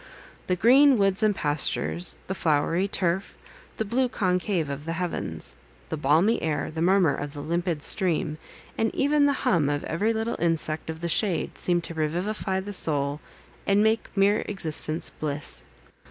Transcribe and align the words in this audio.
The 0.47 0.55
green 0.55 0.95
woods 0.95 1.21
and 1.21 1.35
pastures; 1.35 2.17
the 2.25 2.33
flowery 2.33 2.87
turf; 2.87 3.37
the 3.77 3.85
blue 3.85 4.09
concave 4.09 4.67
of 4.67 4.85
the 4.85 4.93
heavens; 4.93 5.55
the 5.89 5.95
balmy 5.95 6.41
air; 6.41 6.71
the 6.71 6.81
murmur 6.81 7.13
of 7.13 7.33
the 7.35 7.39
limpid 7.39 7.83
stream; 7.83 8.39
and 8.79 8.89
even 8.95 9.27
the 9.27 9.33
hum 9.45 9.69
of 9.69 9.83
every 9.83 10.11
little 10.11 10.37
insect 10.39 10.89
of 10.89 11.01
the 11.01 11.07
shade, 11.07 11.55
seem 11.59 11.81
to 11.81 11.93
revivify 11.93 12.59
the 12.61 12.73
soul, 12.73 13.21
and 13.67 13.83
make 13.83 14.09
mere 14.15 14.39
existence 14.47 15.11
bliss. 15.11 15.65